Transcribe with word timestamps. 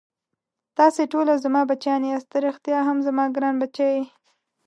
تاسې 0.77 1.01
ټوله 1.11 1.33
زما 1.43 1.61
بچیان 1.69 2.01
یاست، 2.07 2.27
ته 2.31 2.37
ريښتا 2.45 2.79
هم 2.87 2.97
زما 3.07 3.25
ګران 3.35 3.55
بچی 3.61 3.89
یې. 3.95 4.03